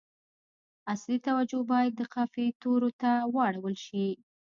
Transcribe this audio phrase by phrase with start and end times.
[0.93, 4.05] اصلي توجه باید د قافیې تورو ته واړول شي.